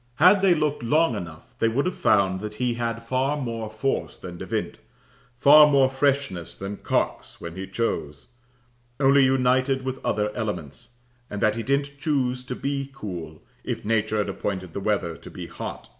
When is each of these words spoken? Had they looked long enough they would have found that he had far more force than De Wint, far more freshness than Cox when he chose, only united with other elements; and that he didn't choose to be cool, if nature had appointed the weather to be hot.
Had 0.15 0.41
they 0.41 0.55
looked 0.55 0.81
long 0.81 1.15
enough 1.15 1.53
they 1.59 1.67
would 1.67 1.85
have 1.85 1.93
found 1.93 2.39
that 2.39 2.55
he 2.55 2.73
had 2.73 3.03
far 3.03 3.37
more 3.37 3.69
force 3.69 4.17
than 4.17 4.39
De 4.39 4.47
Wint, 4.47 4.79
far 5.35 5.67
more 5.69 5.87
freshness 5.91 6.55
than 6.55 6.77
Cox 6.77 7.39
when 7.39 7.53
he 7.53 7.67
chose, 7.67 8.25
only 8.99 9.23
united 9.23 9.83
with 9.83 10.03
other 10.03 10.35
elements; 10.35 10.89
and 11.29 11.39
that 11.39 11.55
he 11.55 11.61
didn't 11.61 11.99
choose 11.99 12.43
to 12.45 12.55
be 12.55 12.89
cool, 12.91 13.43
if 13.63 13.85
nature 13.85 14.17
had 14.17 14.29
appointed 14.29 14.73
the 14.73 14.79
weather 14.79 15.15
to 15.17 15.29
be 15.29 15.45
hot. 15.45 15.89